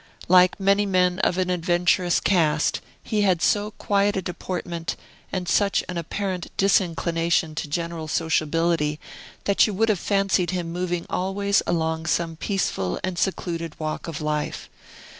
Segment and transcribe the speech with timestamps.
[0.27, 4.95] Like many men of an adventurous cast, he had so quiet a deportment,
[5.31, 8.99] and such an apparent disinclination to general sociability,
[9.43, 14.21] that you would have fancied him moving always along some peaceful and secluded walk of
[14.21, 14.69] life.